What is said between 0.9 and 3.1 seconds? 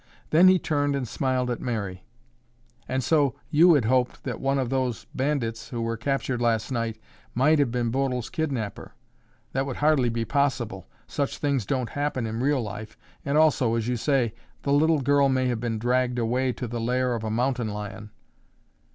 and smiled at Mary. "And